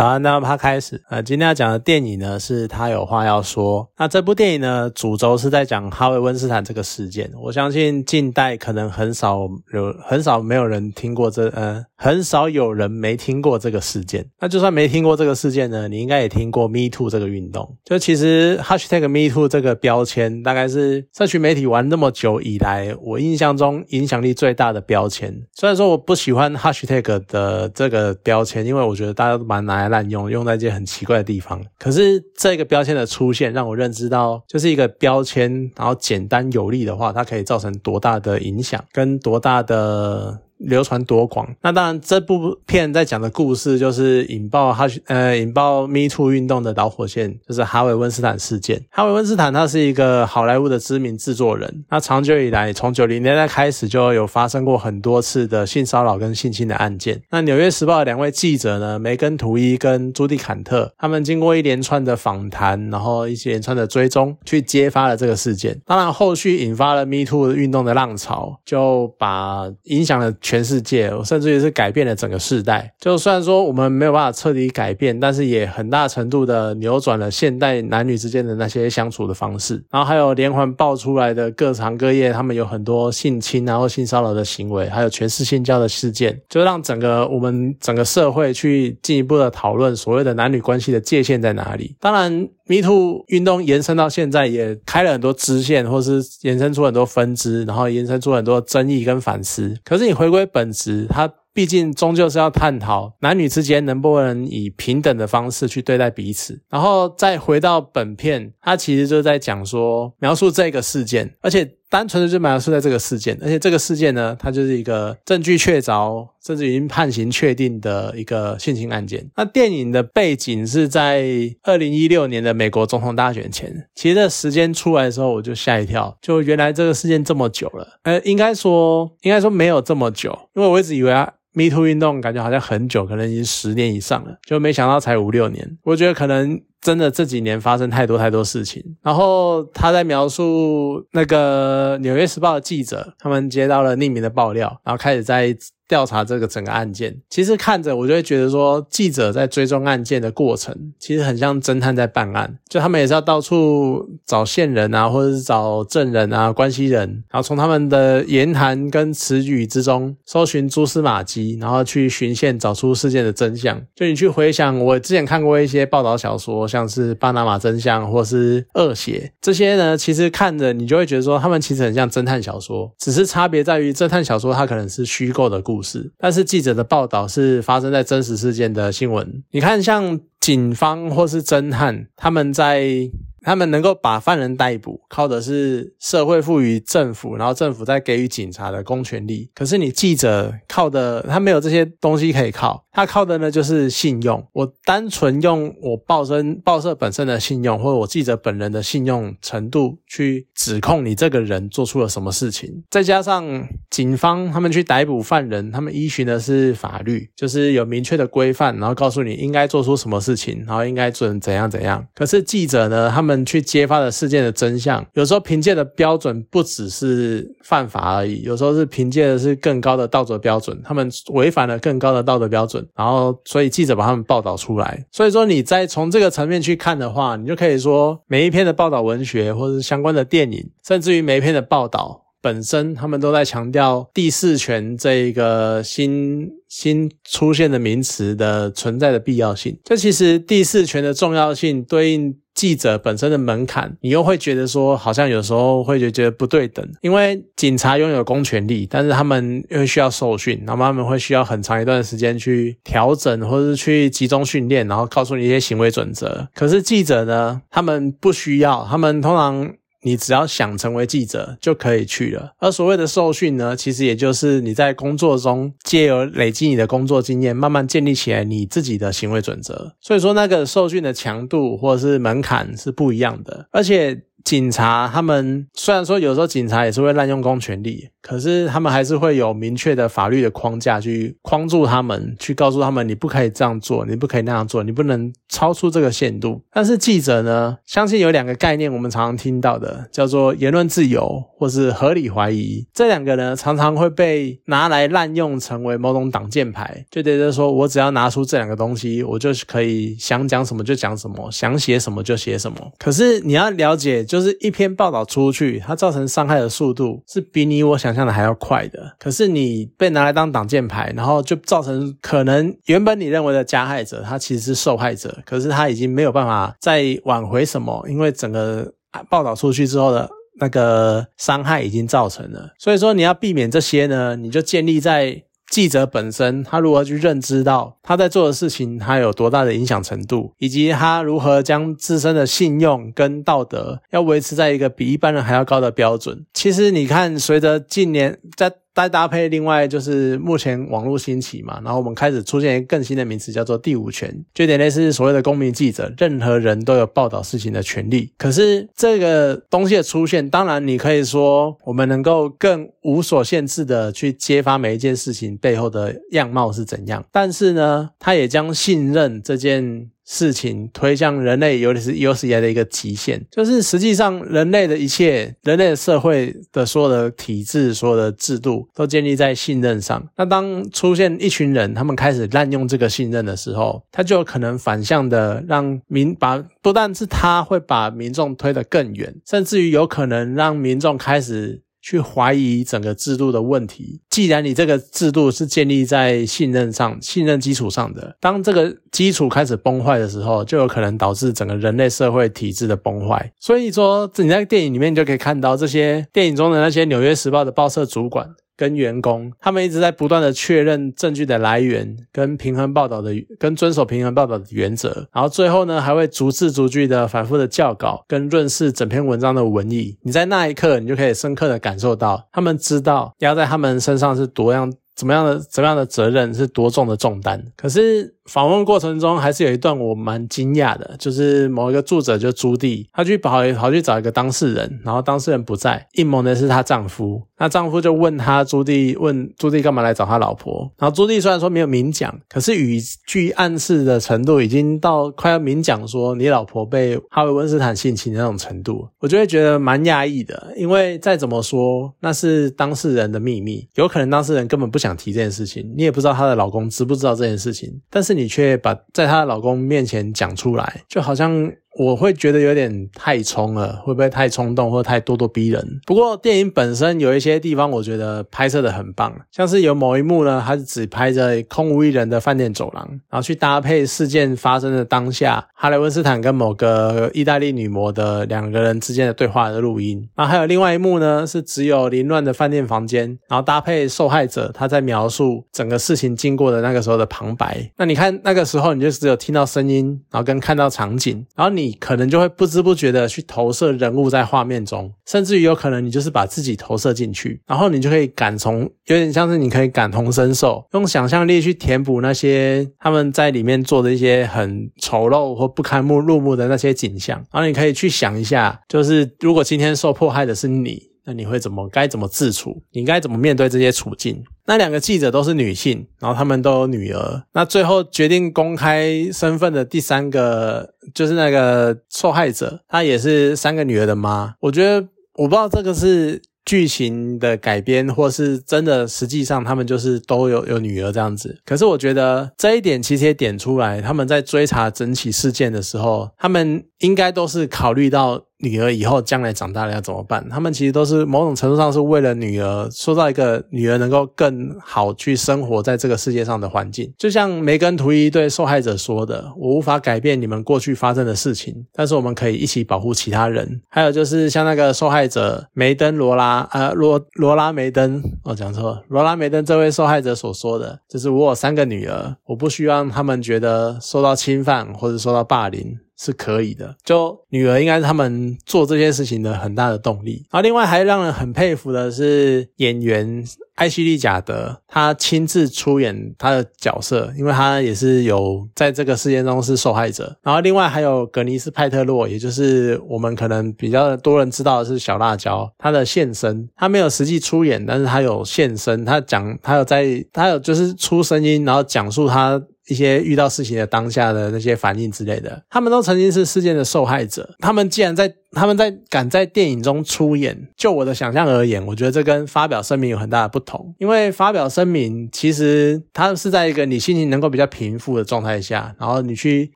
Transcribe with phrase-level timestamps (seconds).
[0.00, 0.98] 好，那他开始。
[1.10, 3.86] 呃，今天要讲的电影呢，是他有话要说。
[3.98, 7.30] 那这部电影呢，主轴是在讲哈维温斯坦这个事件。
[7.38, 9.40] 我相信近代可能很少
[9.74, 14.26] 有很少没有人听过这，呃，很少有人没听过这个事件。
[14.40, 17.76] 那就算没听过这个事件呢，你应该也听过 Me Too 这个运动。
[17.84, 25.30] 就其实 Hashtag Me Too 这个标签，大概是社群媒体玩那么久以来，我印象中影响力最大的标签。
[25.52, 31.62] 虽然说我不喜欢 Hashtag 的这个标签，因为我觉得大家都蛮难滥用，用在一些很奇怪的地方。
[31.78, 40.40] 可是这个标签的出现，让我认知到，就是一个标签，然后简单有力的话，它可以造成多大的影响，跟多大的。
[40.60, 41.48] 流传多广？
[41.62, 48.82] 那当然，这部片在讲的故事就是引爆哈呃引爆 Me Too 运动的导火线，就是哈维温斯坦事件。
[48.90, 57.22] 哈维温斯坦他是一个好莱坞的知名制作人，那长久以来，从九零年代开始就有发生过很多次的性骚扰跟性侵的案件。
[57.30, 65.80] 那纽约时报的两位记者呢，梅根图伊跟朱蒂坎特，他们经过一连串的访谈，然后一连串的追踪，去揭发了这个事件。
[65.86, 70.30] 当然，后续引发了 Me Too 运动的浪潮，就把影响了。
[70.50, 72.92] 全世界，甚至于是改变了整个世代。
[72.98, 79.80] 就虽然说我们没有办法彻底改变，但是也很大程度的扭转了现代男女之间的那些相处的方式。
[79.92, 91.94] 然后还有连环爆出来的各行各业，他们有很多性侵然后性骚扰的行为，还有全是性交的事件，就让整个我们整个社会去进一步的讨论所谓的男女关系的界限在哪里。
[92.00, 92.48] 当然。
[92.70, 99.76] Me Too 运动延伸到现在，也开了很多支线，或是延伸出很多分支，然后延伸出很多争议跟反思。
[99.84, 106.62] 可是你回归本质，它毕竟终究是要探讨男女之间能不能以平等的方式去对待彼此。
[106.70, 111.79] 然后再回到本片，它其实就在讲说描述这个事件，而且。
[111.90, 119.28] 单纯的就描述在这个事件，而且这个事件呢，它就是一个证据确凿，甚至已经判刑确定的一个性侵案件。
[119.36, 121.24] 那电影的背景是在
[121.64, 123.88] 二零一六年的美国总统大选前。
[123.96, 127.98] 其实这时间出来的时候，我就吓一跳，就原来这个事件这么久了。
[128.04, 131.32] 呃，应该说，应该说没有这么久，因为我一直以为啊。
[131.60, 135.78] Me Too 运动感觉好像很久，可能已经十年以上了，就没想到才五六年。
[135.82, 138.82] 我觉得可能真的这几年发生太多太多事情。
[139.02, 145.54] 然后他在描述那个《纽约时报》的记者，他们接到了匿名的爆料，然后开始在。
[145.90, 163.82] 调查这个整个案件，其实看着我就会觉得说，记者在追踪案件的过程，其实很像侦探在办案，就他们也是要到处找线人啊，或者是找证人啊、关系人，然后从他们的言谈跟词语之中搜寻蛛丝马迹，然后去寻线找出事件的真相。
[163.96, 175.79] 就你去回想，我之前看过一些报道小说，像是《巴拿马真相》或是《恶血》这些呢，其实看着你就会觉得说，他们其实很像侦探小说，只是差别在于侦探小说它可能是虚构的故。
[176.18, 179.42] 但是记者的报道是发生在真实事件的新闻。
[179.50, 183.10] 你看，像警方或是侦探，他们在。
[183.42, 189.50] 他们能够把犯人逮捕，靠的是社会赋予政府，然后政府再给予警察的公权力。
[189.54, 194.46] 可是你记者靠的，他没有这些东西可以靠，他靠的呢就是信用。
[194.52, 212.06] 我单纯用我报身报社本身的信用，或者我记者本人的信用程度去指控你这个人做出了什么事情，再加上警方他们去逮捕犯人，他们依循的是法律，就是有明确的规范，然后告诉你应该做出什么事情，然后应该准怎样怎样。
[212.14, 213.29] 可是记者呢，他们。
[213.30, 220.80] 们去揭发的事件的真相，有时候凭借的标准不只是犯法而已，有时候是凭借的是更高的道德标准。
[220.82, 225.06] 他们违反了更高的道德标准，然后所以记者把他们报道出来。
[225.12, 239.78] 所以说，你再从这个层面去看的话，你就可以说，每一篇的报道文学，或者是相关的电影，甚至于每一篇的报道本身，他们都在强调第四权这一个新新出现的名词的存在的必要性。
[239.84, 242.36] 这其实第四权的重要性对应。
[242.60, 256.46] 记者本身的门槛，你又会觉得说，好像有时候会觉得不对等，因为警察拥有公权力，但是他们又需要受训，那么他们会需要很长一段时间去调整，或者是去集中训练，然后告诉你一些行为准则。
[256.54, 259.72] 可是记者呢，他们不需要，他们通常。
[260.02, 269.94] 你只要想成为记者就可以去了，而所谓的受训呢，其实也就是你在工作中借由累积你的工作经验，慢慢建立起来你自己的行为准则。
[270.00, 274.22] 所以说，那个受训的强度或者是门槛是不一样的，而且。
[274.44, 286.62] 警察他们虽然说有时候警察也是会滥用公权力，可是他们还是会有明确的法律的框架去框住他们，去告诉他们你不可以这样做，你不可以那样做，你不能超出这个限度。
[286.72, 302.78] 但是记者呢，相信有两个概念，我们常常听到的叫做言论自由或是合理怀疑，这两个呢常常会被拿来滥用，成为某种挡箭牌，就等于说我只要拿出这两个东西，我就可以想讲什么就讲什么，想写什么就写什么。
[302.98, 304.24] 可是你要了解。
[304.30, 309.16] 就是一篇报道出去，它造成伤害的速度是比你我想象的还要快的。
[309.18, 318.92] 可是你被拿来当挡箭牌，然后就造成可能原本你认为的加害者，他其实是受害者，可是他已经没有办法再挽回什么，因为整个
[319.28, 320.30] 报道出去之后的
[320.60, 322.70] 那个伤害已经造成了。
[322.78, 325.42] 所以说你要避免这些呢，你就建立在。
[325.70, 336.44] 记者本身，他如何去认知到他在做的事情，他有多大的影响程度，以及他如何将自身的信用跟道德要维持在一个比一般人还要高的标准。
[336.52, 338.70] 其实你看，随着近年在。
[338.94, 348.32] 再搭配，另外就是目前网络兴起嘛，然后我们开始出现一个更新的名词，叫做第五权，就有点类似所谓的公民记者，任何人都有报道事情的权利。
[348.36, 360.10] 可是这个东西的出现，当然你可以说我们能够更无所限制的去揭发每一件事情背后的样貌是怎样，但是呢，它也将信任这件。
[360.32, 370.24] 事情推向人类，尤其是有史以来的一个极限，就是实际上人类的一切，人类社会的所有的体制、所有的制度，都建立在信任上。
[370.36, 381.82] 那当出现一群人，他们开始滥用这个信任的时候，他就有可能反向的让民把，不但是他会把民众推得更远，甚至于有可能让民众开始。
[382.00, 384.20] 去怀疑整个制度的问题。
[384.30, 393.52] 既然你这个制度是建立在信任上、信任基础上的，当这个基础开始崩坏的时候，就有可能导致整个人类社会体制的崩坏。
[393.58, 398.48] 所以说，你在电影里面就可以看到这些电影中的那些《纽约时报》的报社主管。
[398.80, 410.16] 跟员工，他们一直在不断的确认证据的来源，跟平衡报道的，跟遵守平衡报道的原则，然后最后呢，还会逐字逐句的反复的校稿，跟润饰整篇文章的文意。
[410.22, 414.90] 你在那一刻，你就可以深刻的感受到，他们知道压在他们身上是多样。
[415.16, 417.62] 怎么样的怎么样的责任是多重的重担？
[417.76, 427.40] 可是访问过程中还是有一段我蛮惊讶的，就是某一个作者就朱棣，他去跑跑去找一个当事人，然后当事人不在，应谋的是她丈夫。
[427.58, 430.90] 那丈夫就问他朱棣，问朱棣干嘛来找他老婆？
[430.98, 445.10] 然后朱棣虽然说没有明讲，可是语句暗示的程度已经到快要明讲说你老婆被哈维温斯坦性侵的那种程度，我就会觉得蛮压抑的，因为再怎么说那是当事人的秘密，有可能当事人根本不想。
[445.20, 451.72] 提这件事情，你也不知道她的老公知不知道这件事情，但是你你却把在她老公面前讲出来，就好像。
[451.98, 456.00] 我会觉得有点太冲了，会不会太冲动或太咄咄逼人？
[456.06, 470.28] 不过电影本身有一些地方，我觉得拍摄的很棒，像是有某一幕呢，它是只拍着空无一人的饭店走廊，然后去搭配事件发生的当下，哈雷温斯坦跟某个意大利女模的两个人之间的对话的录音。
[470.36, 477.90] 然后还有另外一幕呢，是只有凌乱的饭店房间，然后搭配受害者他在描述整个事情经过的那个时候的旁白。
[477.96, 481.79] 那你看那个时候，你就只有听到声音，然后跟看到场景，然后你。
[481.80, 501.10] 你可能就会不知不觉的去投射人物在画面中，甚至于有可能你就是把自己投射进去，然后你就可以感从，有点像是你可以感同身受，用想象力去填补那些他们在里面做的一些很丑陋或不堪目入目的那些景象，然后你可以去想一下，就是如果今天受迫害的是你。
[501.26, 502.82] 那你会怎么该怎么自处？
[502.92, 504.42] 你该怎么面对这些处境？
[504.70, 507.42] 那两个记者都是女性，然后他们都有女儿。
[507.54, 514.54] 那最后决定公开身份的第三个，就是那个受害者，她也是三个女儿的妈。
[514.60, 521.58] 我觉得我不知道这个是剧情的改编，或是真的实际上他们就是都有有女儿这样子。
[521.66, 528.44] 可是我觉得这一点其实也点出来，他们在追查整起事件的时候，他们应该都是考虑到。
[528.62, 530.46] 女儿以后将来长大了要怎么办？
[530.48, 537.12] 他们其实都是某种程度上是为了女儿，塑造一个女儿能够更好去生活在这个世界上的环境。
[537.16, 555.98] 就像梅根图伊对受害者说的：“我无法改变你们过去发生的事情，但是我们可以一起保护其他人。”还有就是像那个受害者梅登罗拉，呃，罗罗拉梅登，我讲错，罗拉梅登这位受害者所说的，就是我有三个女儿，我不希望他们觉得受到侵犯或者受到霸凌。
[556.20, 556.94] 是可以的。
[557.02, 560.44] 就女儿应该是他们做这些事情的很大的动力。
[560.50, 563.42] 然后另外还让人很佩服的是演员。
[563.76, 570.36] 艾希莉·贾德，他亲自出演他的角色，因为他也是有在这个事件中是受害者。
[570.42, 582.62] 然后另外还有格尼斯·派特洛，也就是我们可能比较多人知道的是小辣椒，他的现身，他没有实际出演，但是他有现身，他讲，他有在，他有就是出声音，然后讲述他。
[582.88, 587.54] 一些遇到事情的当下的那些反应之类的，他们都曾经是事件的受害者。
[587.58, 593.94] 他们既然在他们在敢在电影中出演，就我的想象而言，我觉得这跟发表声明有很大的不同。
[593.98, 599.70] 因为发表声明，其实它是在一个你心情能够比较平复的状态下，然后你去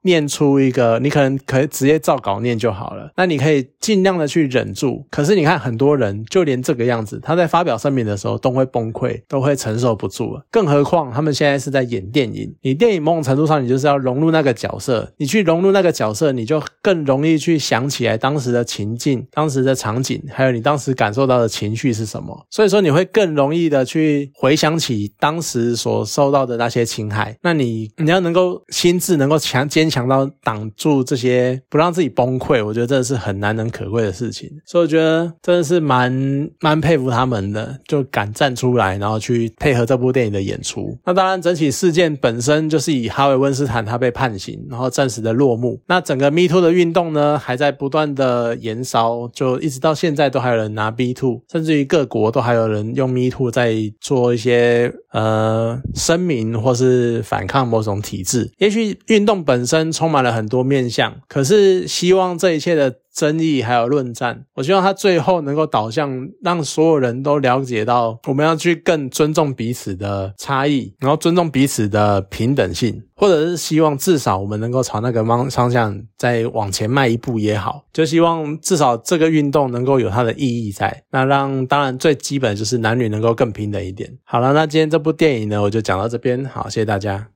[0.02, 3.12] 念出一个，你可能可以直接照稿念就好了。
[3.16, 5.06] 那你可以尽量的去忍住。
[5.10, 10.40] 可是你看，很多人就连这个样子，他在发表声明的时候都会崩溃，都会承受不住。
[10.50, 13.04] 更何况他们现在是在演电影，你电影。
[13.04, 15.12] 某种程度上，你就是要融入那个角色。
[15.18, 22.46] 你去融入那个角色，你就更容易去想起来当时的情境、当时的场景，还有你当时感受到的情绪是什么。
[22.50, 27.36] 所以说，你会更容易的去回想起当时所受到的那些侵害。
[27.42, 34.50] 那你你要能够心智能够强坚强到挡住这些，不让自己崩溃，我觉得这是很难能可贵的事情。
[34.64, 40.96] 所以我觉得真的是蛮蛮佩服他们的，就敢站出来，然后去配合这部电影的演出。
[41.04, 42.94] 那当然，整起事件本身就是。
[42.94, 45.80] 以哈维温斯坦他被判刑，然后暂时的落幕。
[45.88, 58.50] 那整个 Me Too 的运动呢，还在不断的延烧，就一直到现在都还有人拿 B Two，甚至于各国都还有人用 Me Two 在做一些呃声明或是反抗某种体制。
[58.58, 62.96] 也许运动本身充满了很多面向，可是希望这一切的。
[63.14, 84.12] 争议还有论战，我希望他最后能够导向，让所有人都了解到，我们要去更尊重彼此的差异，然后尊重彼此的平等性，或者是希望至少我们能够朝那个方方向再往前迈一步也好，就希望至少这个运动能够有它的意义在，那让当然最基本就是男女能够更平等一点。
[84.24, 87.28] 好了，那今天这部电影呢，我就讲到这边，好，谢谢大家。